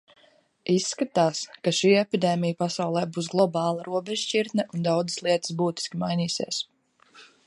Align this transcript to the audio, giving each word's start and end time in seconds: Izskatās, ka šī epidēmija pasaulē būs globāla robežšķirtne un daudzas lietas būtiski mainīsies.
Izskatās, 0.75 1.41
ka 1.67 1.73
šī 1.79 1.91
epidēmija 1.97 2.57
pasaulē 2.63 3.03
būs 3.17 3.29
globāla 3.35 3.85
robežšķirtne 3.89 4.65
un 4.73 4.87
daudzas 4.89 5.21
lietas 5.29 5.57
būtiski 5.61 6.01
mainīsies. 6.05 6.63